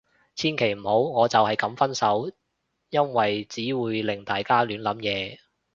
[0.33, 2.31] 千祈唔好，我就係噉分手。
[2.89, 5.37] 因為只會令大家亂諗嘢